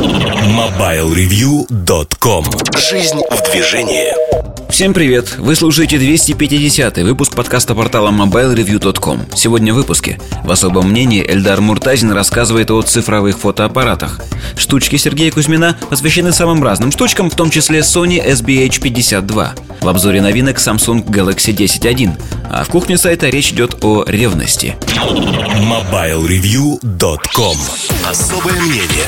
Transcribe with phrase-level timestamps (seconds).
[0.00, 2.44] MobileReview.com
[2.78, 4.14] Жизнь в движении.
[4.70, 5.36] Всем привет!
[5.36, 10.18] Вы слушаете 250 выпуск подкаста портала MobileReview.com Сегодня в выпуске.
[10.42, 14.22] В особом мнении Эльдар Муртазин рассказывает о цифровых фотоаппаратах.
[14.56, 19.48] Штучки Сергея Кузьмина посвящены самым разным штучкам, в том числе Sony SBH52
[19.82, 24.76] В обзоре новинок Samsung Galaxy 10.1 А в кухне сайта речь идет о ревности.
[25.60, 27.58] MobileReview.com
[28.08, 29.06] Особое мнение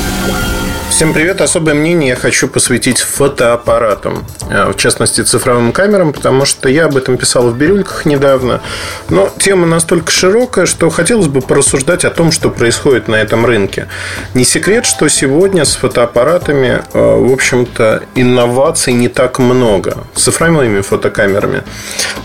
[0.00, 0.69] Wow.
[1.00, 1.40] Всем привет!
[1.40, 6.96] Особое мнение я хочу посвятить фотоаппаратам, э, в частности цифровым камерам, потому что я об
[6.98, 8.60] этом писал в «Бирюльках» недавно.
[9.08, 13.88] Но тема настолько широкая, что хотелось бы порассуждать о том, что происходит на этом рынке.
[14.34, 20.04] Не секрет, что сегодня с фотоаппаратами, э, в общем-то, инноваций не так много.
[20.14, 21.62] С цифровыми фотокамерами.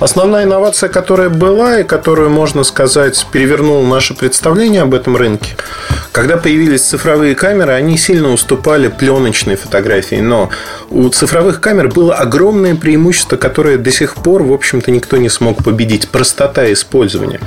[0.02, 5.56] Основная инновация, которая была и которую, можно сказать, перевернула наше представление об этом рынке,
[6.12, 10.16] когда появились цифровые камеры, они сильно уступали пленочной фотографии.
[10.16, 10.50] Но
[10.90, 15.64] у цифровых камер было огромное преимущество, которое до сих пор, в общем-то, никто не смог
[15.64, 16.10] победить.
[16.10, 17.40] Простота использования.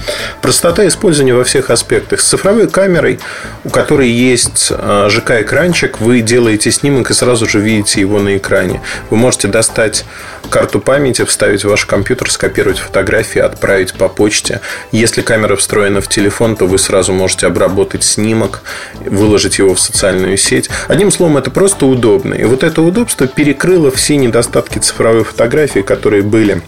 [0.43, 2.21] Простота использования во всех аспектах.
[2.21, 3.19] С цифровой камерой,
[3.65, 8.81] у которой есть а, ЖК-экранчик, вы делаете снимок и сразу же видите его на экране.
[9.11, 10.05] Вы можете достать
[10.49, 14.61] карту памяти, вставить в ваш компьютер, скопировать фотографии, отправить по почте.
[14.93, 18.63] Если камера встроена в телефон, то вы сразу можете обработать снимок,
[19.01, 20.71] выложить его в социальную сеть.
[20.89, 22.35] Одним словом, это просто удобно.
[22.35, 26.63] И вот это удобство перекрыло все недостатки цифровой фотографии, которые были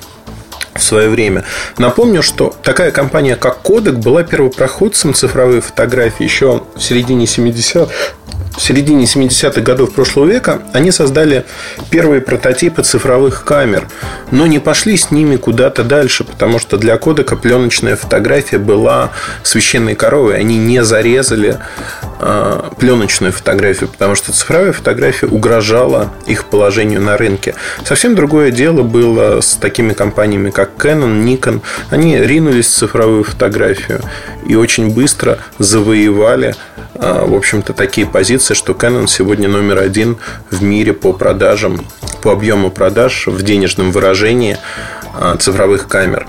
[0.74, 1.44] в свое время.
[1.78, 7.92] Напомню, что такая компания, как Kodak, была первопроходцем цифровой фотографии еще в середине 70-х
[8.56, 11.46] в середине 70-х годов прошлого века они создали
[11.88, 13.88] первые прототипы цифровых камер,
[14.30, 19.12] но не пошли с ними куда-то дальше, потому что для кодека пленочная фотография была
[19.44, 20.36] священной коровой.
[20.36, 21.58] Они не зарезали
[22.78, 27.54] пленочную фотографию, потому что цифровая фотография угрожала их положению на рынке.
[27.84, 31.60] Совсем другое дело было с такими компаниями, как Canon, Nikon.
[31.90, 34.00] Они ринулись в цифровую фотографию
[34.46, 36.54] и очень быстро завоевали,
[36.94, 40.18] э, в общем-то, такие позиции, что Canon сегодня номер один
[40.50, 41.84] в мире по продажам,
[42.22, 44.58] по объему продаж в денежном выражении
[45.14, 46.26] а, цифровых камер.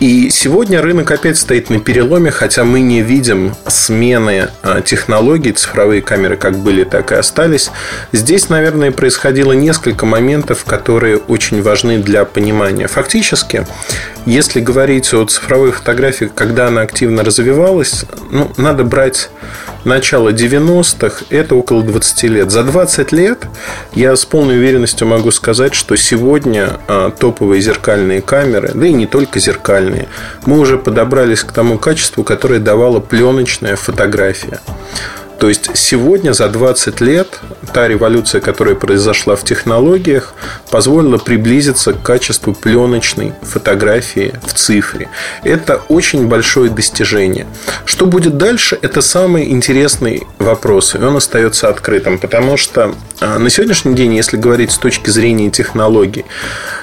[0.00, 6.02] И сегодня рынок опять стоит на переломе, хотя мы не видим смены а, технологий, цифровые
[6.02, 7.70] камеры как были, так и остались.
[8.12, 12.88] Здесь, наверное, происходило несколько моментов, которые очень важны для понимания.
[12.88, 13.66] Фактически,
[14.26, 19.30] если говорить о цифровой фотографии, когда она активно развивалась, ну, надо брать
[19.84, 22.50] начало 90-х, это около 20 лет.
[22.50, 23.46] За 20 лет
[23.94, 29.06] я с полной уверенностью могу сказать, что сегодня а, топовые зеркальные камеры, да и не
[29.06, 30.08] только зеркальные,
[30.46, 34.60] мы уже подобрались к тому качеству, которое давала пленочная фотография.
[35.38, 37.40] То есть сегодня за 20 лет
[37.72, 40.34] та революция, которая произошла в технологиях,
[40.70, 45.08] позволила приблизиться к качеству пленочной фотографии в цифре.
[45.42, 47.46] Это очень большое достижение.
[47.84, 53.50] Что будет дальше, это самый интересный вопрос, и он остается открытым, потому что а, на
[53.50, 56.24] сегодняшний день, если говорить с точки зрения технологий,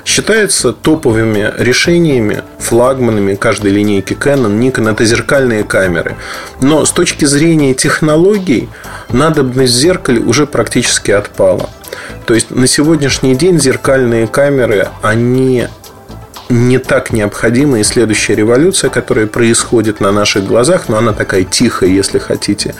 [0.05, 6.15] считаются топовыми решениями, флагманами каждой линейки Canon, Nikon– это зеркальные камеры.
[6.61, 8.69] Но с точки зрения технологий,
[9.09, 11.69] надобность в уже практически отпала.
[12.25, 15.67] То есть на сегодняшний день зеркальные камеры, они
[16.49, 21.89] не так необходима и следующая революция, которая происходит на наших глазах, но она такая тихая,
[21.89, 22.75] если хотите.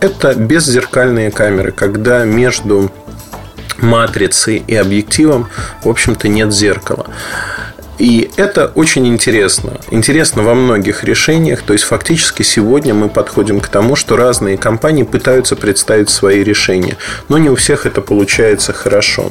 [0.00, 2.90] Это беззеркальные камеры, когда между
[3.78, 5.48] матрицей и объективом,
[5.82, 7.06] в общем-то, нет зеркала.
[7.98, 9.72] И это очень интересно.
[9.90, 11.62] Интересно во многих решениях.
[11.62, 16.96] То есть, фактически сегодня мы подходим к тому, что разные компании пытаются представить свои решения.
[17.28, 19.30] Но не у всех это получается хорошо.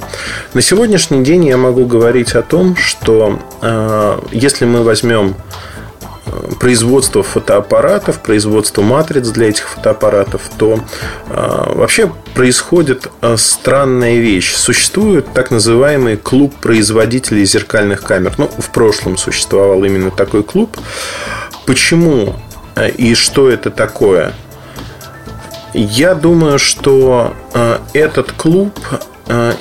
[0.54, 5.36] На сегодняшний день я могу говорить о том, что э, если мы возьмем
[6.60, 10.80] производство фотоаппаратов, производство матриц для этих фотоаппаратов, то
[11.30, 14.54] э, вообще происходит э, странная вещь.
[14.54, 18.34] Существует так называемый клуб производителей зеркальных камер.
[18.38, 20.78] Ну, в прошлом существовал именно такой клуб.
[21.66, 22.36] Почему
[22.76, 24.34] э, и что это такое?
[25.74, 27.36] Я думаю, что
[27.94, 28.80] этот клуб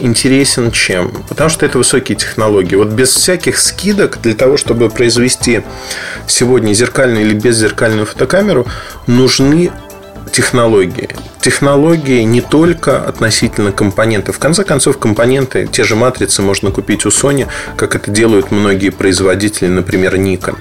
[0.00, 1.10] интересен чем?
[1.28, 2.76] Потому что это высокие технологии.
[2.76, 5.62] Вот без всяких скидок для того, чтобы произвести
[6.26, 8.66] сегодня зеркальную или беззеркальную фотокамеру,
[9.06, 9.70] нужны
[10.32, 11.08] технологии.
[11.40, 14.36] Технологии не только относительно компонентов.
[14.36, 17.46] В конце концов, компоненты, те же матрицы можно купить у Sony,
[17.76, 20.56] как это делают многие производители, например, Nikon.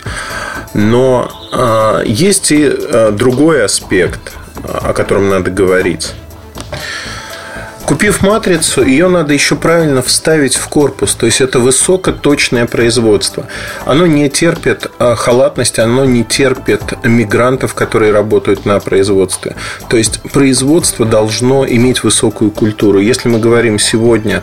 [0.73, 6.13] Но э, есть и э, другой аспект, о котором надо говорить.
[7.85, 11.13] Купив матрицу, ее надо еще правильно вставить в корпус.
[11.13, 13.45] То есть это высокоточное производство.
[13.85, 19.55] Оно не терпит а, халатности, оно не терпит мигрантов, которые работают на производстве.
[19.87, 22.99] То есть производство должно иметь высокую культуру.
[22.99, 24.41] Если мы говорим сегодня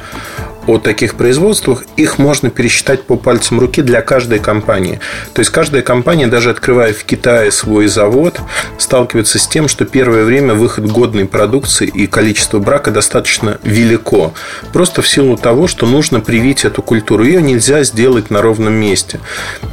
[0.66, 5.00] о таких производствах, их можно пересчитать по пальцам руки для каждой компании.
[5.34, 8.40] То есть каждая компания, даже открывая в Китае свой завод,
[8.78, 14.34] сталкивается с тем, что первое время выход годной продукции и количество брака достаточно велико.
[14.72, 17.24] Просто в силу того, что нужно привить эту культуру.
[17.24, 19.20] Ее нельзя сделать на ровном месте.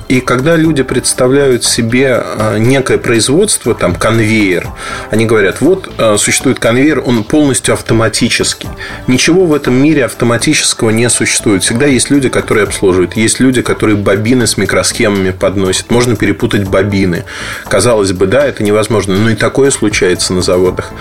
[0.07, 4.68] И когда люди представляют себе а, некое производство, там конвейер,
[5.12, 8.69] они говорят, вот а, существует конвейер, он полностью автоматический.
[9.06, 11.64] Ничего в этом мире автоматического классического не существует.
[11.64, 13.18] Всегда есть люди, которые обслуживают.
[13.18, 15.92] Есть люди, которые бобины с микросхемами подносят.
[15.92, 17.26] Можно перепутать бобины.
[17.68, 19.18] Казалось бы, да, это невозможно.
[19.18, 20.92] Но и такое случается на заводах.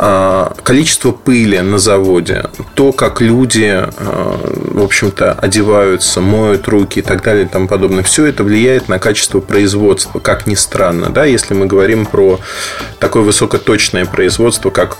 [0.00, 7.02] А, количество пыли на заводе, то, как люди, а, в общем-то, одеваются, моют руки и
[7.02, 11.24] так далее и тому подобное, все это влияет на качество производства, как ни странно, да,
[11.24, 12.38] если мы говорим про
[13.00, 14.98] такое высокоточное производство, как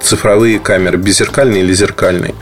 [0.00, 2.36] цифровые камеры, беззеркальные или зеркальные.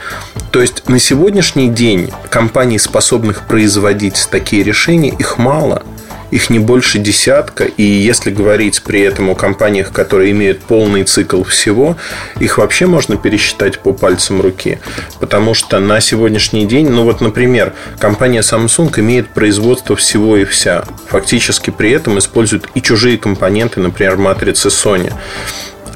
[0.50, 5.82] То есть на сегодняшний день компаний, способных производить такие решения, их мало.
[6.30, 7.64] Их не больше десятка.
[7.64, 11.96] И если говорить при этом о компаниях, которые имеют полный цикл всего,
[12.40, 14.78] их вообще можно пересчитать по пальцам руки.
[15.20, 20.84] Потому что на сегодняшний день, ну вот, например, компания Samsung имеет производство всего и вся.
[21.08, 25.12] Фактически при этом использует и чужие компоненты, например, матрицы Sony.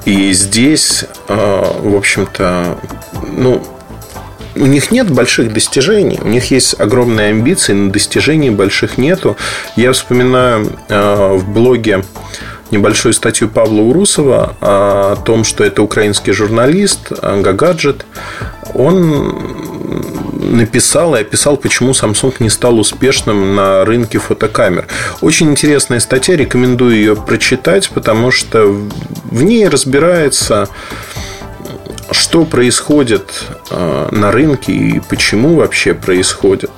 [0.05, 2.79] И здесь, а, в общем-то,
[3.31, 3.63] ну,
[4.59, 9.37] у них нет больших достижений, у них есть огромные амбиции, но достижений больших нету.
[9.77, 12.05] Я вспоминаю а, в блоге
[12.71, 18.05] небольшую статью Павла Урусова о том, что это украинский журналист Гагаджет.
[18.75, 19.59] Он
[20.39, 24.87] написал и описал, почему Samsung не стал успешным на рынке фотокамер.
[25.21, 28.67] Очень интересная статья, рекомендую ее прочитать, потому что
[29.31, 30.69] в ней разбирается
[32.11, 33.31] что происходит
[33.71, 36.71] э, на рынке и почему вообще происходит.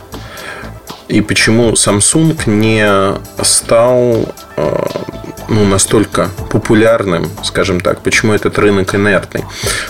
[1.08, 4.86] И почему Samsung не стал э,
[5.50, 9.44] ну, настолько популярным, скажем так, почему этот рынок инертный.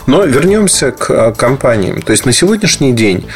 [0.07, 2.03] Но вернемся к а, компаниям.
[2.03, 3.27] То есть на сегодняшний день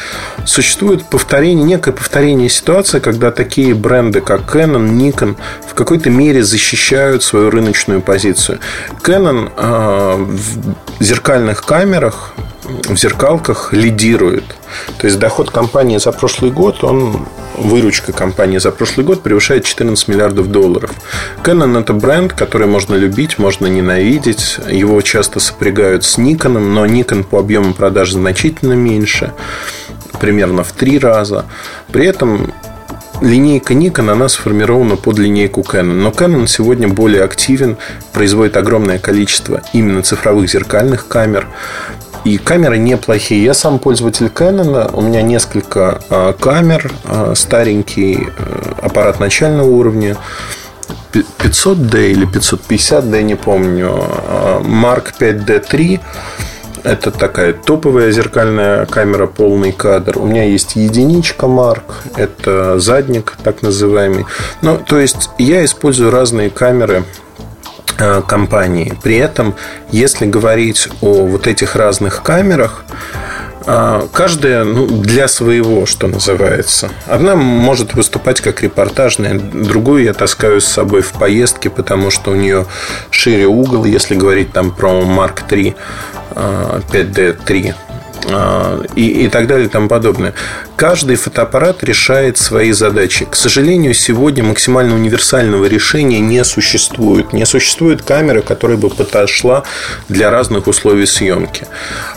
[0.45, 5.37] существует повторение, некое повторение ситуации, когда такие бренды, как Canon, Nikon
[5.67, 8.59] в какой-то мере защищают свою рыночную позицию.
[9.03, 12.33] Canon э, в зеркальных камерах
[12.65, 14.43] в зеркалках лидирует.
[14.97, 17.25] То есть доход компании за прошлый год, он
[17.57, 20.91] выручка компании за прошлый год превышает 14 миллиардов долларов.
[21.43, 24.57] Canon это бренд, который можно любить, можно ненавидеть.
[24.69, 29.33] Его часто сопрягают с Nikon, но Nikon по объему продаж значительно меньше,
[30.19, 31.45] примерно в три раза.
[31.91, 32.51] При этом
[33.21, 35.93] линейка Nikon, она сформирована под линейку Canon.
[35.93, 37.77] Но Canon сегодня более активен,
[38.13, 41.47] производит огромное количество именно цифровых зеркальных камер.
[42.25, 43.43] И камеры неплохие.
[43.43, 44.89] Я сам пользователь Canon.
[44.93, 46.91] У меня несколько а, камер.
[47.05, 50.17] А, старенький э, аппарат начального уровня.
[51.13, 53.91] 500D или 550D, не помню.
[53.93, 55.99] А, Mark 5D3.
[56.83, 60.17] Это такая топовая зеркальная камера, полный кадр.
[60.17, 61.83] У меня есть единичка Mark,
[62.15, 64.25] это задник так называемый.
[64.61, 67.03] Ну, то есть я использую разные камеры
[68.27, 68.93] компании.
[69.03, 69.55] При этом,
[69.91, 72.83] если говорить о вот этих разных камерах,
[73.65, 76.89] э, Каждая ну, для своего, что называется.
[77.07, 82.35] Одна может выступать как репортажная, другую я таскаю с собой в поездке, потому что у
[82.35, 82.65] нее
[83.09, 85.75] шире угол, если говорить там про Mark 3,
[86.35, 87.75] 5D3
[88.95, 90.33] и, и так далее и тому подобное.
[90.75, 93.25] Каждый фотоаппарат решает свои задачи.
[93.29, 97.33] К сожалению, сегодня максимально универсального решения не существует.
[97.33, 99.63] Не существует камеры, которая бы подошла
[100.09, 101.67] для разных условий съемки.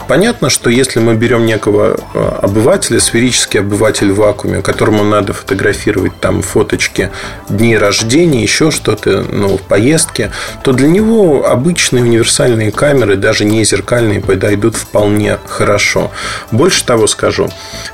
[0.08, 6.18] Понятно, что если мы берем некого э, обывателя, сферический обыватель в вакууме, которому надо фотографировать
[6.20, 7.10] там фоточки
[7.48, 10.32] дней рождения, еще что-то, ну, в поездке,
[10.64, 16.10] то для него обычные универсальные камеры, даже не зеркальные, подойдут вполне хорошо.
[16.50, 17.50] Больше того скажу,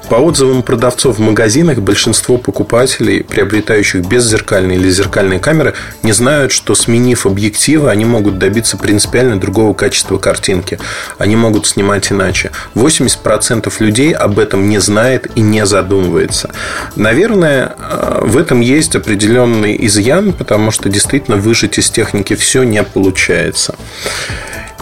[0.08, 6.52] по отзывам отзывам продавцов в магазинах большинство покупателей, приобретающих беззеркальные или зеркальные камеры, не знают,
[6.52, 10.78] что сменив объективы, они могут добиться принципиально другого качества картинки.
[11.18, 12.50] Они могут снимать иначе.
[12.74, 16.50] 80% людей об этом не знает и не задумывается.
[16.96, 22.82] Наверное, э, в этом есть определенный изъян, потому что действительно выжить из техники все не
[22.82, 23.74] получается.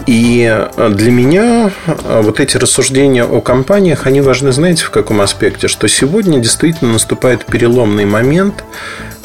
[0.05, 5.67] И для меня вот эти рассуждения о компаниях, они важны, знаете, в каком аспекте?
[5.67, 8.63] Что сегодня действительно наступает переломный момент,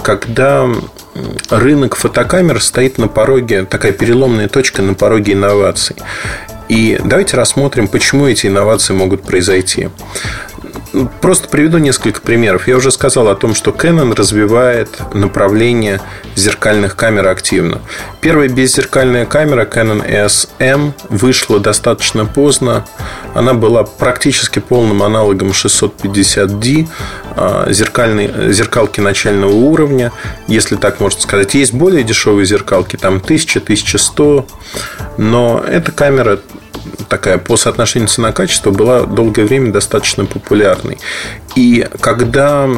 [0.02, 0.68] когда
[1.50, 5.96] рынок фотокамер стоит на пороге, такая переломная точка на пороге инноваций.
[6.68, 9.88] И давайте рассмотрим, почему эти инновации могут произойти.
[11.20, 12.68] Просто приведу несколько примеров.
[12.68, 16.00] Я уже сказал о том, что Canon развивает направление
[16.34, 17.80] зеркальных камер активно.
[18.20, 22.84] Первая беззеркальная камера Canon EOS M вышла достаточно поздно.
[23.34, 26.88] Она была практически полным аналогом 650D,
[27.36, 30.12] а, зеркальной, зеркалки начального уровня,
[30.46, 31.54] если так можно сказать.
[31.54, 34.46] Есть более дешевые зеркалки, там 1000, 1100,
[35.16, 36.40] но эта камера
[37.08, 40.98] такая по соотношению цена-качество была долгое время достаточно популярной.
[41.56, 42.68] И когда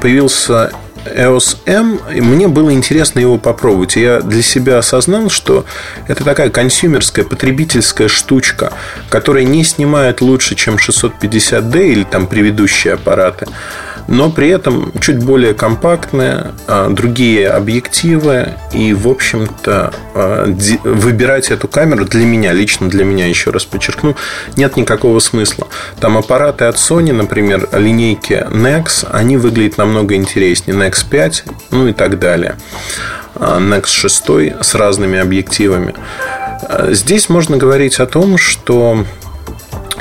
[0.00, 0.72] появился
[1.06, 3.96] EOS M, мне было интересно его попробовать.
[3.96, 5.64] я для себя осознал, что
[6.08, 8.72] это такая консюмерская, потребительская штучка,
[9.08, 13.46] которая не снимает лучше, чем 650D или там предыдущие аппараты
[14.10, 20.52] но при этом чуть более компактная, а, другие объективы и, в общем-то, а,
[20.82, 24.16] выбирать эту камеру для меня, лично для меня, еще раз подчеркну,
[24.56, 25.68] нет никакого смысла.
[26.00, 30.76] Там аппараты от Sony, например, линейки Nex, они выглядят намного интереснее.
[30.76, 32.56] Nex 5, ну и так далее.
[33.36, 35.94] А, Nex 6 с разными объективами.
[36.88, 39.04] Здесь можно говорить о том, что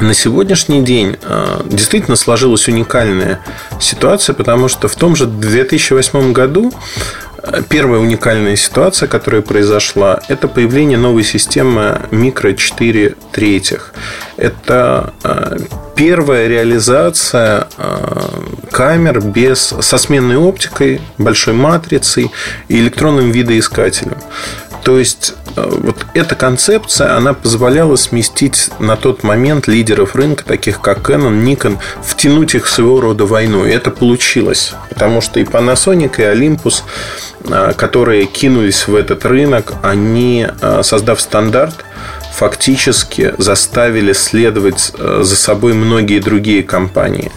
[0.02, 3.40] на сегодняшний день а, действительно сложилась уникальная
[3.80, 6.72] ситуация, потому что в том же 2008 году
[7.42, 13.94] а, Первая уникальная ситуация, которая произошла, это появление новой системы микро 4 третьих.
[14.38, 15.58] Это а,
[15.96, 17.68] первая реализация
[18.72, 22.32] камер без, со сменной оптикой, большой матрицей
[22.70, 24.18] и электронным видоискателем.
[24.84, 30.82] То есть э, вот эта концепция, она позволяла сместить на тот момент лидеров рынка, таких
[30.82, 33.66] как Canon, Nikon, втянуть их в своего рода войну.
[33.66, 34.74] И это получилось.
[34.90, 36.84] Потому что и Panasonic, и Olympus,
[37.46, 41.86] э, которые кинулись в этот рынок, они, э, создав стандарт,
[42.40, 47.34] фактически заставили следовать э, за собой многие другие компании.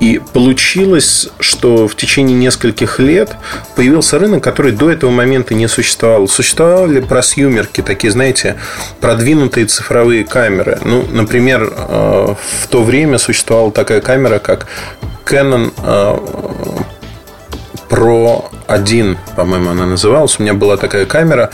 [0.00, 3.36] И получилось, что в течение нескольких лет
[3.74, 6.28] появился рынок, который до этого момента не существовал.
[6.28, 8.56] Существовали просъюмерки, такие, знаете,
[9.00, 10.78] продвинутые цифровые камеры.
[10.84, 14.66] Ну, например, э, в то время существовала такая камера, как
[15.24, 16.84] Canon э,
[17.88, 20.38] Pro 1, по-моему, она называлась.
[20.38, 21.50] У меня была такая камера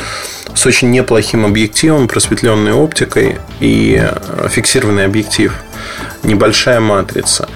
[0.55, 5.55] с очень неплохим объективом, просветленной оптикой и э, фиксированный объектив.
[6.23, 7.49] Небольшая матрица.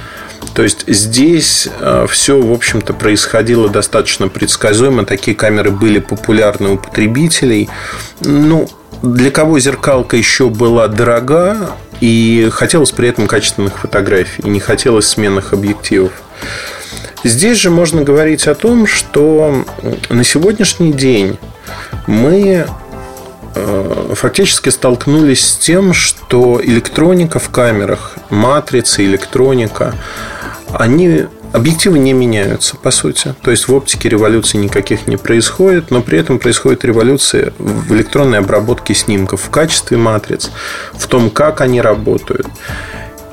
[0.54, 5.04] То есть здесь э, все, в общем-то, происходило достаточно предсказуемо.
[5.04, 7.68] Такие камеры были популярны у потребителей.
[8.20, 8.68] Ну,
[9.02, 15.06] для кого зеркалка еще была дорога, и хотелось при этом качественных фотографий, и не хотелось
[15.06, 16.12] сменных объективов.
[17.24, 19.64] Здесь же можно говорить о том, что
[20.10, 21.38] на сегодняшний день
[22.06, 22.66] мы
[23.54, 29.94] э, фактически столкнулись с тем, что электроника в камерах, матрицы, электроника,
[30.72, 33.32] они Объективы не меняются, по сути.
[33.40, 38.40] То есть в оптике революции никаких не происходит, но при этом происходит революция в электронной
[38.40, 40.50] обработке снимков, в качестве матриц,
[40.94, 42.48] в том, как они работают.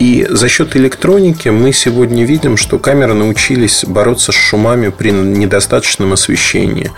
[0.01, 6.13] И за счет электроники мы сегодня видим, что камеры научились бороться с шумами при недостаточном
[6.13, 6.91] освещении.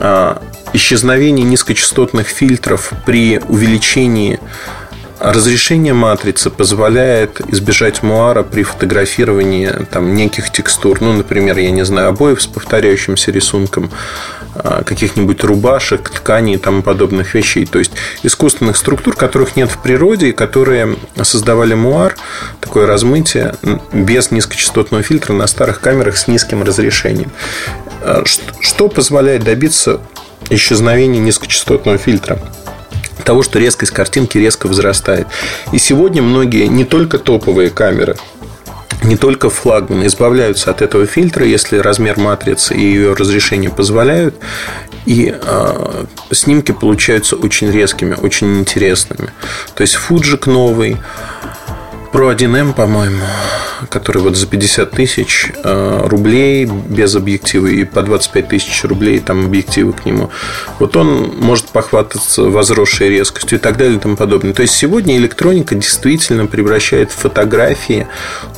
[0.00, 0.40] А,
[0.72, 4.40] исчезновение низкочастотных фильтров при увеличении
[5.22, 11.00] Разрешение матрицы позволяет избежать муара при фотографировании там, неких текстур.
[11.00, 13.92] Ну, например, я не знаю, обоев с повторяющимся рисунком,
[14.54, 17.66] каких-нибудь рубашек, тканей и тому подобных вещей.
[17.66, 17.92] То есть
[18.22, 22.16] искусственных структур, которых нет в природе, и которые создавали муар,
[22.60, 23.54] такое размытие
[23.92, 27.32] без низкочастотного фильтра на старых камерах с низким разрешением.
[28.02, 28.24] А,
[28.60, 30.00] что позволяет добиться
[30.50, 32.38] исчезновения низкочастотного фильтра?
[33.24, 35.28] того, что резкость картинки резко возрастает.
[35.70, 38.16] И сегодня многие, не только топовые камеры,
[39.02, 44.34] не только флагманы избавляются от этого фильтра, если размер матрицы и ее разрешение позволяют,
[45.06, 49.30] и э, снимки получаются очень резкими, очень интересными.
[49.74, 50.98] То есть фуджик новый,
[52.12, 53.24] Pro 1M, по-моему,
[53.88, 59.46] который вот за 50 тысяч э, рублей без объектива и по 25 тысяч рублей там
[59.46, 60.28] объективы к нему.
[60.78, 64.52] Вот он может похвататься возросшей резкостью и так далее и тому подобное.
[64.52, 68.06] То есть сегодня электроника действительно превращает фотографии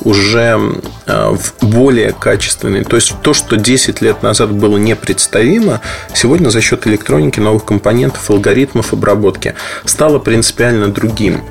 [0.03, 0.59] уже
[1.07, 2.83] э, в более качественные.
[2.83, 5.81] То есть то, что 10 лет назад было непредставимо,
[6.13, 11.45] сегодня за счет электроники, новых компонентов, алгоритмов обработки стало принципиально другим.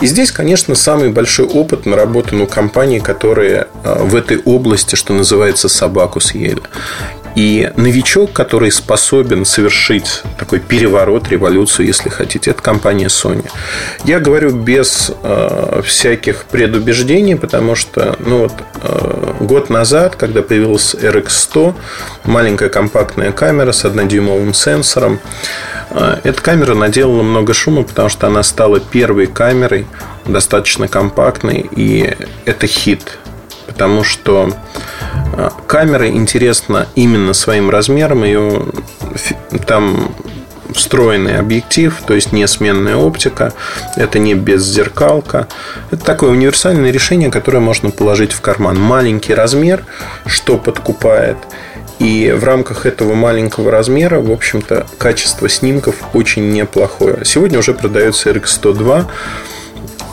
[0.00, 5.12] И здесь, конечно, самый большой опыт наработан у компаний, которые э, в этой области, что
[5.12, 6.62] называется, собаку съели.
[7.34, 13.50] И новичок, который способен совершить такой переворот, революцию, если хотите, это компания Sony.
[14.04, 20.96] Я говорю без э, всяких предубеждений, потому что ну вот, э, год назад, когда появился
[20.96, 21.74] RX100,
[22.24, 25.18] маленькая компактная камера с однодюймовым сенсором,
[25.90, 29.86] э, эта камера наделала много шума, потому что она стала первой камерой,
[30.26, 33.18] достаточно компактной, и это хит
[33.66, 34.52] потому что
[35.36, 38.24] а, камера интересна именно своим размером.
[38.24, 38.66] Ее
[39.66, 40.14] там
[40.72, 43.52] встроенный объектив, то есть не сменная оптика,
[43.96, 45.48] это не беззеркалка.
[45.90, 48.78] Это такое универсальное решение, которое можно положить в карман.
[48.78, 49.84] Маленький размер,
[50.26, 51.36] что подкупает.
[52.00, 57.24] И в рамках этого маленького размера, в общем-то, качество снимков очень неплохое.
[57.24, 59.06] Сегодня уже продается RX102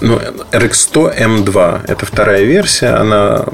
[0.01, 0.19] ну,
[0.51, 3.45] RX100 M2– это вторая версия, она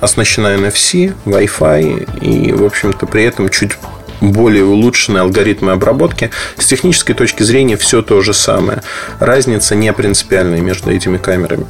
[0.00, 3.72] оснащена NFC, Wi-Fi и, в общем-то, при этом чуть
[4.20, 6.30] более улучшенные алгоритмы обработки.
[6.58, 8.82] С технической точки зрения все то же самое.
[9.20, 11.66] Разница не принципиальная между этими камерами.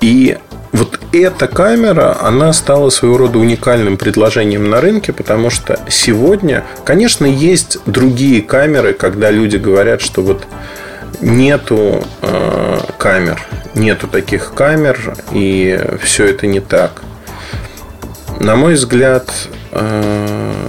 [0.00, 0.38] И
[0.72, 7.26] вот эта камера, она стала своего рода уникальным предложением на рынке, потому что сегодня, конечно,
[7.26, 10.46] есть другие камеры, когда люди говорят, что вот
[11.20, 17.02] нету э, камер, нету таких камер, и все это не так.
[18.38, 19.30] На мой взгляд,
[19.72, 20.68] э,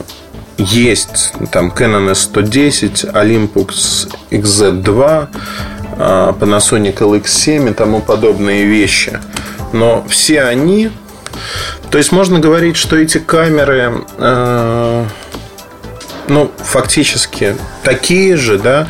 [0.58, 5.28] есть там Canon S110, Olympus XZ2,
[5.98, 9.20] э, Panasonic LX7 и тому подобные вещи.
[9.74, 10.92] Но все они...
[11.90, 15.06] То есть можно говорить, что эти камеры э,
[16.28, 18.88] ну, фактически такие же, да.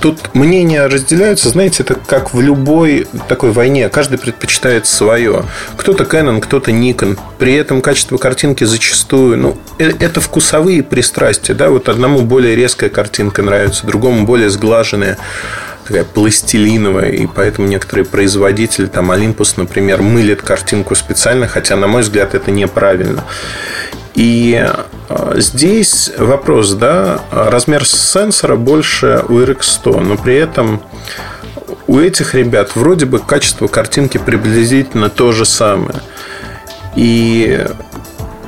[0.00, 3.88] Тут мнения разделяются, знаете, это как в любой такой войне.
[3.90, 5.44] Каждый предпочитает свое.
[5.76, 7.18] Кто-то Canon, кто-то Nikon.
[7.38, 11.68] При этом качество картинки зачастую, ну, э, это вкусовые пристрастия, да.
[11.68, 15.18] Вот одному более резкая картинка нравится, другому более сглаженная
[15.86, 22.02] такая пластилиновая, и поэтому некоторые производители, там Olympus, например, мылят картинку специально, хотя, на мой
[22.02, 23.24] взгляд, это неправильно.
[24.14, 24.60] И
[25.08, 30.82] а, здесь вопрос, да, размер сенсора больше у RX100, но при этом
[31.86, 36.00] у этих ребят вроде бы качество картинки приблизительно то же самое.
[36.96, 37.66] И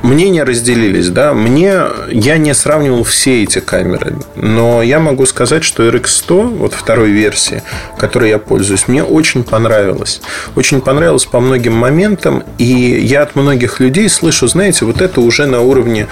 [0.03, 1.33] мнения разделились, да.
[1.33, 7.09] Мне я не сравнивал все эти камеры, но я могу сказать, что RX100, вот второй
[7.09, 7.63] версии,
[7.97, 10.21] которой я пользуюсь, мне очень понравилось.
[10.55, 15.45] Очень понравилось по многим моментам, и я от многих людей слышу, знаете, вот это уже
[15.45, 16.07] на уровне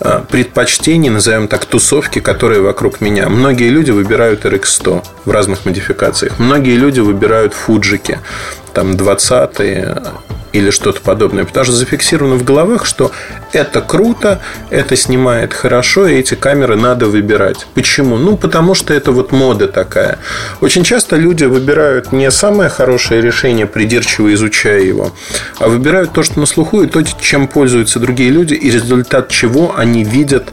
[0.00, 3.28] а, предпочтений, назовем так, тусовки, которые вокруг меня.
[3.28, 6.38] Многие люди выбирают RX100 в разных модификациях.
[6.38, 8.20] Многие люди выбирают фуджики
[8.76, 9.60] там 20
[10.52, 11.44] или что-то подобное.
[11.44, 13.10] Потому что зафиксировано в головах, что
[13.52, 17.66] это круто, это снимает хорошо, и эти камеры надо выбирать.
[17.72, 18.18] Почему?
[18.18, 20.18] Ну, потому что это вот мода такая.
[20.60, 25.12] Очень часто люди выбирают не самое хорошее решение, придирчиво изучая его,
[25.58, 29.74] а выбирают то, что на слуху, и то, чем пользуются другие люди, и результат чего
[29.74, 30.48] они видят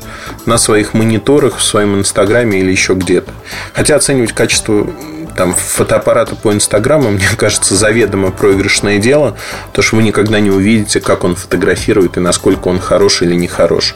[0.45, 3.31] на своих мониторах, в своем инстаграме или еще где-то.
[3.73, 4.87] Хотя оценивать качество
[5.35, 9.37] там фотоаппарата по Инстаграму, мне кажется, заведомо проигрышное дело,
[9.71, 13.47] то что вы никогда не увидите, как он фотографирует и насколько он хорош или не
[13.47, 13.95] хорош.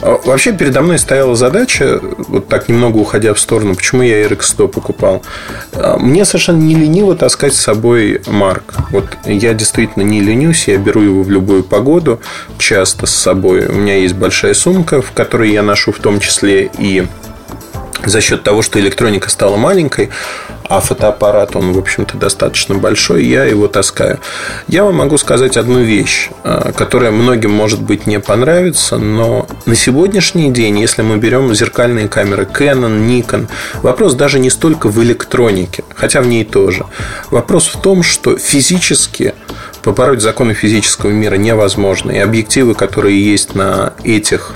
[0.00, 4.68] А, вообще передо мной стояла задача, вот так немного уходя в сторону, почему я RX100
[4.68, 5.22] покупал.
[5.72, 8.74] А, мне совершенно не лениво таскать с собой Марк.
[8.90, 12.20] Вот я действительно не ленюсь, я беру его в любую погоду,
[12.58, 13.66] часто с собой.
[13.66, 17.06] У меня есть большая сумка, в которой я ношу в том числе и
[18.06, 20.10] за счет того, что электроника стала маленькой,
[20.68, 24.18] а фотоаппарат, он, в общем-то, достаточно большой, я его таскаю.
[24.66, 29.74] Я вам могу сказать одну вещь, э, которая многим, может быть, не понравится, но на
[29.74, 33.48] сегодняшний день, если мы берем зеркальные камеры Canon, Nikon,
[33.82, 36.86] вопрос даже не столько в электронике, хотя в ней тоже.
[37.30, 39.34] Вопрос в том, что физически
[39.82, 42.10] побороть законы физического мира невозможно.
[42.10, 44.54] И объективы, которые есть на этих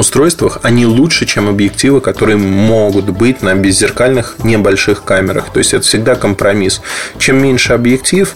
[0.00, 5.52] устройствах, они лучше, чем объективы, которые могут быть на беззеркальных небольших камерах.
[5.52, 6.80] То есть это всегда компромисс.
[7.18, 8.34] Чем меньше объектив,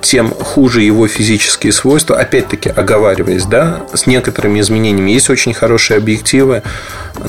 [0.00, 2.16] тем хуже его физические свойства.
[2.16, 5.10] Опять-таки, оговариваясь, да, с некоторыми изменениями.
[5.10, 6.62] Есть очень хорошие объективы,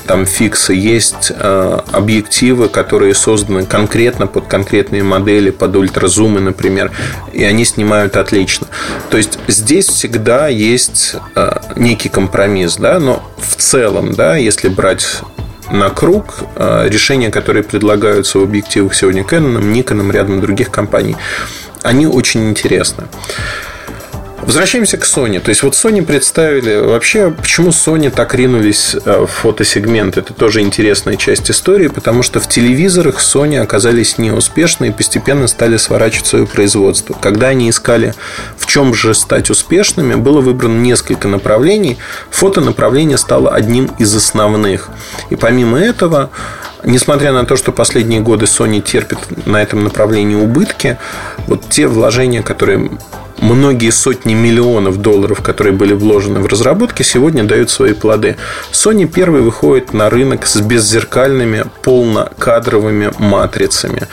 [0.06, 6.90] там фиксы, есть э, объективы, которые созданы конкретно под конкретные модели, под ультразумы, например,
[7.32, 8.66] и они снимают отлично.
[9.10, 15.22] То есть здесь всегда есть э, некий компромисс, да, но в целом, да, если брать
[15.70, 21.16] на круг э, решения, которые предлагаются в объективах сегодня Canon, Nikon, рядом других компаний,
[21.82, 23.04] они очень интересны.
[24.42, 25.38] Возвращаемся к Sony.
[25.38, 26.74] То есть, вот Sony представили...
[26.76, 30.16] Вообще, почему Sony так ринулись э, в фотосегмент?
[30.16, 35.76] Это тоже интересная часть истории, потому что в телевизорах Sony оказались неуспешны и постепенно стали
[35.76, 37.16] сворачивать свое производство.
[37.20, 38.14] Когда они искали,
[38.56, 41.98] в чем же стать успешными, было выбрано несколько направлений.
[42.30, 44.90] Фотонаправление стало одним из основных.
[45.30, 46.30] И помимо этого,
[46.84, 50.98] несмотря на то, что последние годы Sony терпит на этом направлении убытки,
[51.46, 52.90] вот те вложения, которые
[53.38, 58.36] многие сотни миллионов долларов, которые были вложены в разработки, сегодня дают свои плоды.
[58.72, 64.06] Sony первый выходит на рынок с беззеркальными полнокадровыми матрицами.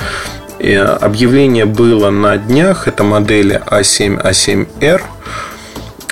[0.59, 2.87] И объявление было на днях.
[2.87, 5.01] Это модели A7, а A7R.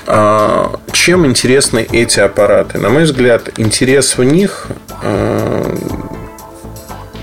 [0.09, 2.77] А, чем интересны эти аппараты?
[2.77, 4.67] На мой взгляд, интерес в них
[5.03, 5.75] а,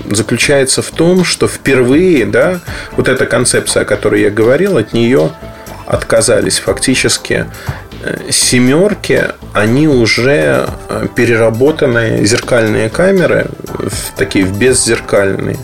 [0.09, 2.59] заключается в том, что впервые, да,
[2.91, 5.31] вот эта концепция, о которой я говорил, от нее
[5.85, 6.59] отказались.
[6.59, 7.45] Фактически
[8.03, 15.57] э, семерки, они уже э, переработанные зеркальные камеры, в такие в беззеркальные.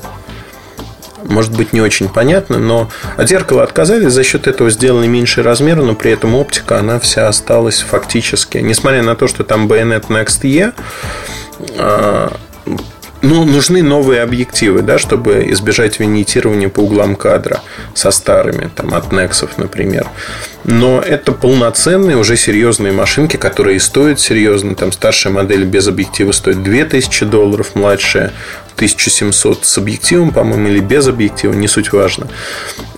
[1.23, 5.77] Может быть, не очень понятно, но от зеркала отказались, за счет этого сделали меньший размер,
[5.77, 8.57] но при этом оптика, она вся осталась фактически.
[8.57, 10.73] Несмотря на то, что там Bayonet Next E,
[13.21, 17.61] ну, нужны новые объективы, да, чтобы избежать винитирования по углам кадра
[17.93, 20.07] со старыми, там, от Nexus, например.
[20.63, 24.75] Но это полноценные, уже серьезные машинки, которые стоят серьезно.
[24.75, 28.31] Там старшая модель без объектива стоит 2000 долларов, младшая
[28.75, 32.27] 1700 с объективом, по-моему, или без объектива, не суть важно.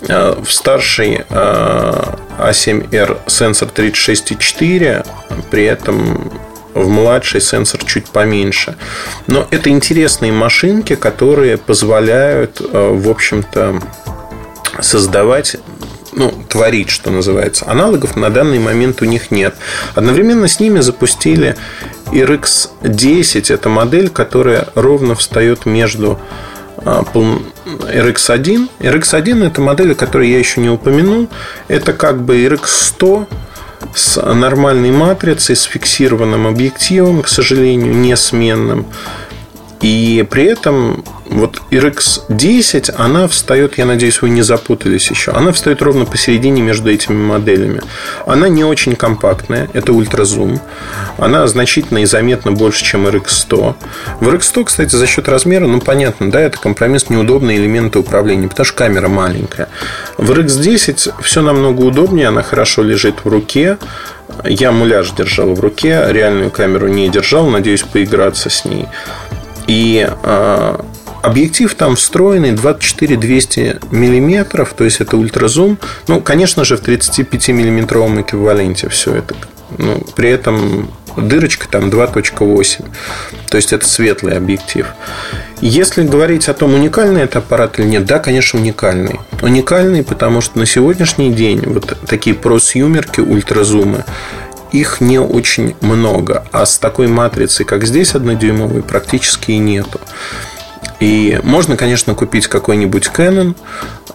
[0.07, 5.05] А, в старшей A7R а сенсор 36,4,
[5.51, 6.31] при этом
[6.73, 8.75] в младший сенсор чуть поменьше.
[9.27, 13.81] Но это интересные машинки, которые позволяют, э, в общем-то,
[14.79, 15.57] создавать
[16.15, 17.65] ну, творить, что называется.
[17.67, 19.55] Аналогов на данный момент у них нет.
[19.95, 21.55] Одновременно с ними запустили
[22.12, 23.53] RX10.
[23.53, 26.19] Это модель, которая ровно встает между
[26.77, 28.69] RX1.
[28.79, 31.29] Э, RX1 это модель, которую я еще не упомянул.
[31.67, 33.27] Это как бы RX100
[33.95, 38.85] с нормальной матрицей, с фиксированным объективом, к сожалению, несменным.
[39.83, 45.81] И при этом вот RX10, она встает, я надеюсь, вы не запутались еще, она встает
[45.81, 47.81] ровно посередине между этими моделями.
[48.25, 50.61] Она не очень компактная, это ультразум.
[51.17, 53.75] Она значительно и заметно больше, чем RX100.
[54.21, 58.65] В RX100, кстати, за счет размера, ну, понятно, да, это компромисс неудобные элементы управления, потому
[58.65, 59.67] что камера маленькая.
[60.17, 63.77] В RX10 все намного удобнее, она хорошо лежит в руке,
[64.45, 68.87] я муляж держал в руке, реальную камеру не держал, надеюсь поиграться с ней.
[69.67, 70.78] И э,
[71.21, 75.78] объектив там встроенный 24-200 миллиметров, то есть это ультразум.
[76.08, 79.36] Ну, конечно же, в 35-миллиметровом эквиваленте все это.
[79.78, 82.86] Ну, при этом дырочка там 2.8.
[83.49, 84.88] То есть это светлый объектив.
[85.62, 89.19] Если говорить о том, уникальный это аппарат или нет, да, конечно, уникальный.
[89.41, 94.04] Уникальный, потому что на сегодняшний день вот такие просъюмерки, ультразумы,
[94.73, 96.45] их не очень много.
[96.51, 100.01] А с такой матрицей, как здесь, однодюймовой, практически и нету.
[101.03, 103.55] И можно, конечно, купить какой-нибудь Canon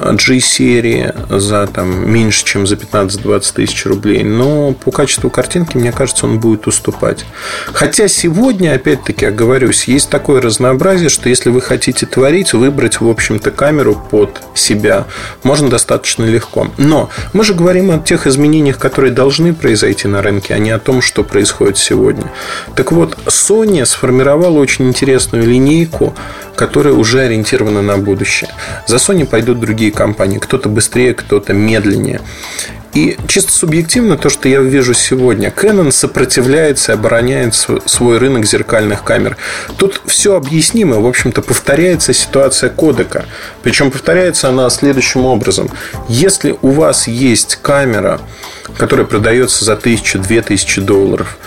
[0.00, 6.24] G-серии за там, меньше, чем за 15-20 тысяч рублей, но по качеству картинки, мне кажется,
[6.24, 7.26] он будет уступать.
[7.74, 13.50] Хотя сегодня, опять-таки, оговорюсь, есть такое разнообразие, что если вы хотите творить, выбрать, в общем-то,
[13.50, 15.04] камеру под себя
[15.42, 16.68] можно достаточно легко.
[16.78, 20.78] Но мы же говорим о тех изменениях, которые должны произойти на рынке, а не о
[20.78, 22.32] том, что происходит сегодня.
[22.74, 26.14] Так вот, Sony сформировала очень интересную линейку
[26.78, 28.50] которые уже ориентированы на будущее.
[28.86, 30.38] За Sony пойдут другие компании.
[30.38, 32.20] Кто-то быстрее, кто-то медленнее.
[32.94, 39.02] И чисто субъективно то, что я вижу сегодня, Canon сопротивляется и обороняет свой рынок зеркальных
[39.02, 39.36] камер.
[39.76, 41.00] Тут все объяснимо.
[41.00, 43.24] В общем-то, повторяется ситуация кодека.
[43.64, 45.70] Причем повторяется она следующим образом.
[46.08, 48.20] Если у вас есть камера,
[48.76, 51.38] которая продается за тысячу-две тысячи долларов,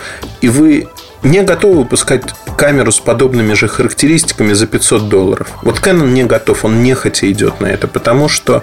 [0.42, 0.88] и вы
[1.22, 2.22] не готовы выпускать
[2.56, 5.48] камеру с подобными же характеристиками за 500 долларов.
[5.62, 8.62] Вот Canon не готов, он нехотя идет на это, потому что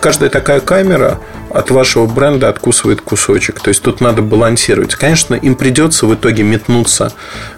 [0.00, 1.20] каждая такая камера
[1.50, 3.60] от вашего бренда откусывает кусочек.
[3.60, 4.94] То есть тут надо балансировать.
[4.96, 7.12] Конечно, им придется в итоге метнуться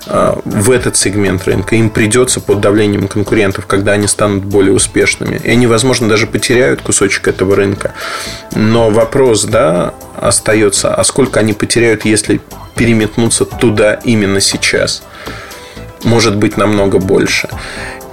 [0.06, 1.76] э, в этот сегмент рынка.
[1.76, 5.40] Им придется под давлением конкурентов, когда они станут более успешными.
[5.42, 7.94] И они, возможно, даже потеряют кусочек этого рынка.
[8.54, 12.40] Но вопрос, да, остается, а сколько они потеряют, если
[12.74, 15.02] переметнуться туда именно сейчас?
[16.04, 17.48] Может быть, намного больше.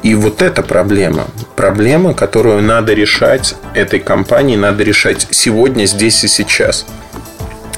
[0.04, 6.28] И вот эта проблема, проблема, которую надо решать этой компании, надо решать сегодня, здесь и
[6.28, 6.86] сейчас.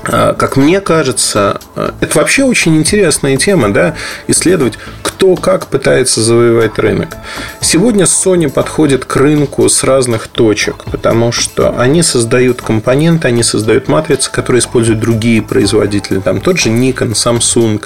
[0.07, 3.95] А, как мне кажется, а, это вообще очень интересная тема, да,
[4.27, 7.17] исследовать, кто как пытается завоевать рынок.
[7.61, 13.87] Сегодня Sony подходит к рынку с разных точек, потому что они создают компоненты, они создают
[13.87, 17.83] матрицы, которые используют другие производители, там тот же Nikon, Samsung.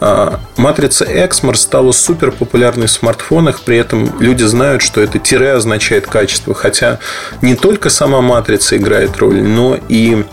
[0.00, 5.52] А, матрица Exmor стала супер популярной в смартфонах, при этом люди знают, что это тире
[5.52, 7.00] означает качество, хотя
[7.42, 10.24] не только сама матрица играет роль, но и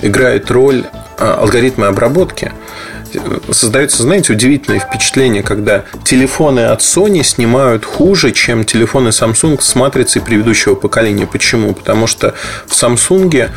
[0.00, 0.84] играет роль
[1.18, 2.52] а, алгоритмы обработки
[3.50, 10.22] создается, знаете, удивительное впечатление, когда телефоны от Sony снимают хуже, чем телефоны Samsung с матрицей
[10.22, 11.26] предыдущего поколения.
[11.26, 11.74] Почему?
[11.74, 12.34] Потому что
[12.66, 13.50] в Samsung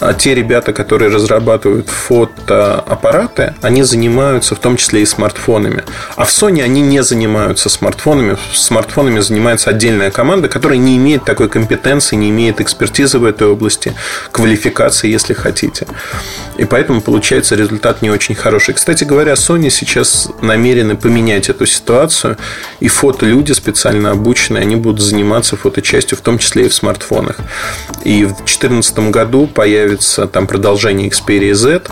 [0.00, 5.84] а, те ребята, которые разрабатывают фотоаппараты, они занимаются в том числе и смартфонами.
[6.16, 8.36] А в Sony они не занимаются смартфонами.
[8.52, 13.94] Смартфонами занимается отдельная команда, которая не имеет такой компетенции, не имеет экспертизы в этой области,
[14.32, 15.86] квалификации, если хотите.
[16.56, 18.74] И поэтому получается результат не очень хороший.
[18.74, 22.38] Кстати, кстати говоря, Sony сейчас намерены поменять эту ситуацию,
[22.80, 27.36] и фотолюди специально обученные, они будут заниматься фоточастью, в том числе и в смартфонах.
[28.04, 31.82] И в 2014 году появится там продолжение Xperia Z,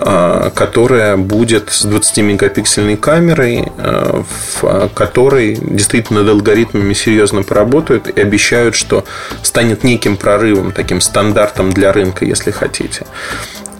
[0.00, 4.22] а, которая будет с 20-мегапиксельной камерой, а,
[4.60, 9.04] в которой действительно над алгоритмами серьезно поработают и обещают, что
[9.42, 13.06] станет неким прорывом, таким стандартом для рынка, если хотите.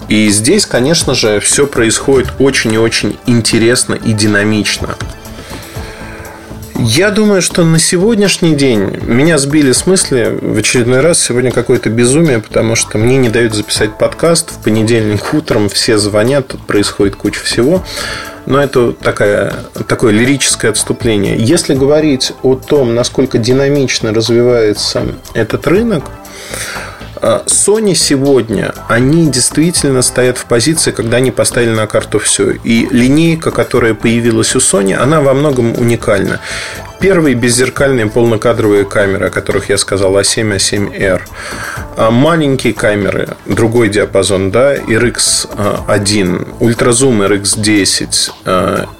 [0.09, 4.97] И здесь, конечно же, все происходит очень и очень интересно и динамично.
[6.81, 11.91] Я думаю, что на сегодняшний день меня сбили с мысли в очередной раз сегодня какое-то
[11.91, 14.53] безумие, потому что мне не дают записать подкаст.
[14.53, 17.85] В понедельник утром все звонят, тут происходит куча всего.
[18.47, 19.53] Но это такая,
[19.89, 21.37] такое лирическое отступление.
[21.37, 25.03] Если говорить о том, насколько динамично развивается
[25.35, 26.05] этот рынок,
[27.47, 32.51] Sony сегодня, они действительно стоят в позиции, когда они поставили на карту все.
[32.51, 36.41] И линейка, которая появилась у Sony, она во многом уникальна.
[37.01, 41.21] Первые беззеркальные полнокадровые камеры, о которых я сказал, A7, A7R.
[41.97, 48.35] А маленькие камеры, другой диапазон, да, RX1, ультразум RX10,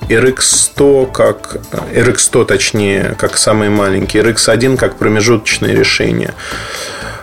[0.09, 1.57] RX100 как
[1.93, 6.35] RX100 точнее, как самый маленький, RX1 как промежуточное решение.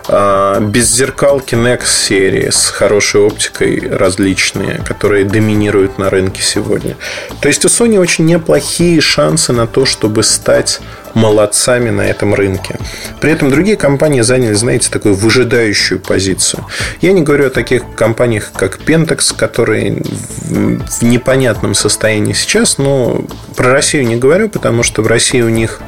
[0.08, 6.96] А, беззеркалки Nex серии с хорошей оптикой различные, которые доминируют на рынке сегодня.
[7.40, 10.80] То есть у Sony очень неплохие шансы на то, чтобы стать
[11.16, 12.78] молодцами на этом рынке.
[13.20, 16.66] При этом другие компании заняли, знаете, такую выжидающую позицию.
[17.00, 20.02] Я не говорю о таких компаниях, как Pentax, которые
[20.44, 23.24] в непонятном состоянии сейчас, но
[23.56, 25.80] про Россию не говорю, потому что в России у них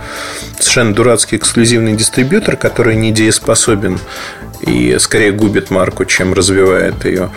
[0.59, 4.01] совершенно дурацкий эксклюзивный дистрибьютор, который недееспособен
[4.63, 7.31] и скорее губит марку, чем развивает ее.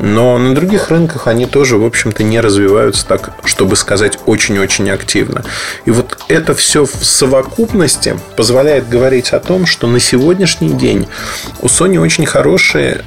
[0.00, 5.44] Но на других рынках они тоже, в общем-то, не развиваются так, чтобы сказать, очень-очень активно.
[5.84, 11.06] И вот это все в совокупности позволяет говорить о том, что на сегодняшний день
[11.60, 13.04] у Sony очень хорошие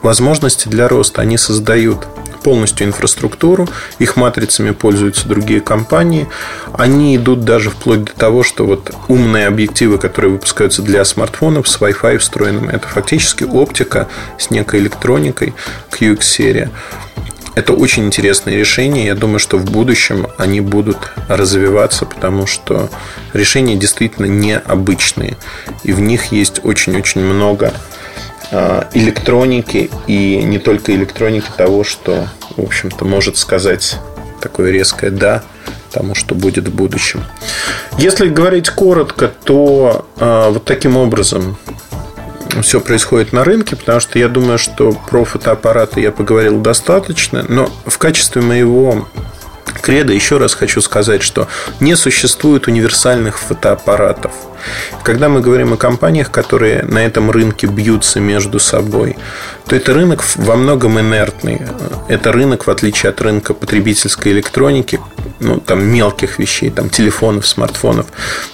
[0.00, 1.22] возможности для роста.
[1.22, 2.06] Они создают
[2.42, 6.28] полностью инфраструктуру, их матрицами пользуются другие компании.
[6.72, 11.80] Они идут даже вплоть до того, что вот умные объективы, которые выпускаются для смартфонов с
[11.80, 15.54] Wi-Fi встроенным, это фактически оптика с некой электроникой
[15.90, 16.70] QX-серия.
[17.54, 19.06] Это очень интересные решения.
[19.06, 22.88] Я думаю, что в будущем они будут развиваться, потому что
[23.34, 25.36] решения действительно необычные.
[25.82, 27.74] И в них есть очень-очень много
[28.92, 33.98] электроники и не только электроники того, что, в общем-то, может сказать
[34.40, 35.42] такое резкое «да»
[35.92, 37.24] тому, что будет в будущем.
[37.98, 41.58] Если говорить коротко, то э, вот таким образом
[42.62, 47.70] все происходит на рынке, потому что я думаю, что про фотоаппараты я поговорил достаточно, но
[47.86, 49.06] в качестве моего
[49.80, 51.48] кредо, еще раз хочу сказать, что
[51.80, 54.32] не существует универсальных фотоаппаратов.
[55.02, 59.16] Когда мы говорим о компаниях, которые на этом рынке бьются между собой,
[59.66, 61.62] то это рынок во многом инертный.
[62.08, 65.00] Это рынок, в отличие от рынка потребительской электроники,
[65.40, 68.06] ну, там, мелких вещей, там, телефонов, смартфонов.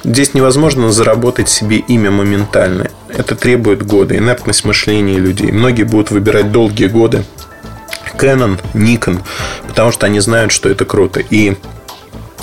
[0.04, 2.88] Здесь невозможно заработать себе имя моментально.
[3.09, 5.52] Это требует года, инертность мышления людей.
[5.52, 7.24] Многие будут выбирать долгие годы
[8.18, 9.20] Canon, Nikon,
[9.66, 11.20] потому что они знают, что это круто.
[11.20, 11.57] И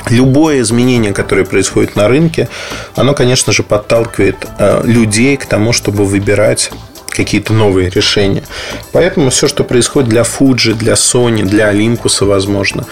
[0.10, 2.48] любое изменение, которое происходит на рынке,
[2.96, 6.72] оно, конечно же, подталкивает э, людей к тому, чтобы выбирать
[7.10, 8.44] какие-то новые решения.
[8.92, 12.86] Поэтому все, что происходит для Fuji, для Sony, для Olympus, возможно,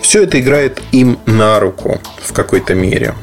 [0.00, 3.14] все это играет им на руку в какой-то мере.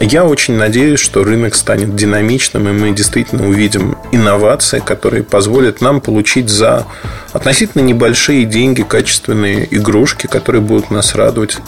[0.00, 6.00] Я очень надеюсь, что рынок станет динамичным, и мы действительно увидим инновации, которые позволят нам
[6.00, 6.86] получить за
[7.32, 11.58] относительно небольшие деньги качественные игрушки, которые будут нас радовать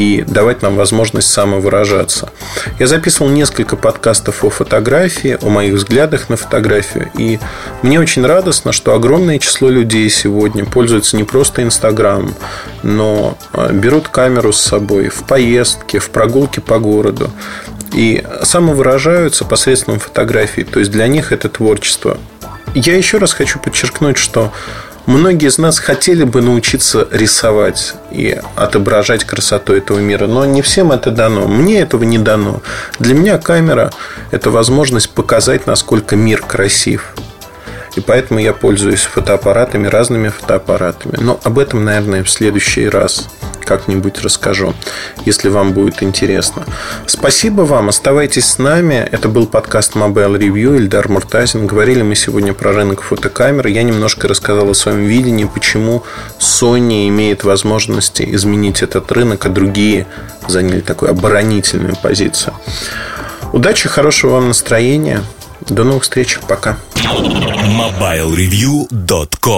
[0.00, 2.30] и давать нам возможность самовыражаться.
[2.78, 7.38] Я записывал несколько подкастов о фотографии, о моих взглядах на фотографию, и
[7.82, 12.34] мне очень радостно, что огромное число людей сегодня пользуются не просто Инстаграмом,
[12.82, 17.30] но а, берут камеру с собой в поездке, в прогулке по городу
[17.92, 20.64] и самовыражаются посредством фотографий.
[20.64, 22.16] То есть для них это творчество.
[22.74, 24.50] Я еще раз хочу подчеркнуть, что
[25.06, 30.92] Многие из нас хотели бы научиться рисовать и отображать красоту этого мира, но не всем
[30.92, 31.48] это дано.
[31.48, 32.62] Мне этого не дано.
[32.98, 33.90] Для меня камера–
[34.30, 37.14] это возможность показать, насколько мир красив.
[37.96, 41.16] И поэтому я пользуюсь фотоаппаратами, разными фотоаппаратами.
[41.20, 43.28] Но об этом, наверное, в следующий раз
[43.64, 44.74] как-нибудь расскажу,
[45.24, 46.64] если вам будет интересно.
[47.06, 49.08] Спасибо вам, оставайтесь с нами.
[49.10, 51.66] Это был подкаст Mobile Review, Ильдар Муртазин.
[51.66, 53.66] Говорили мы сегодня про рынок фотокамер.
[53.68, 56.02] Я немножко рассказал о своем видении, почему
[56.38, 60.06] Sony имеет возможности изменить этот рынок, а другие
[60.48, 62.54] заняли такую оборонительную позицию.
[63.52, 65.22] Удачи, хорошего вам настроения.
[65.68, 66.38] До новых встреч.
[66.48, 66.78] Пока.
[66.96, 69.50] MobileReview.com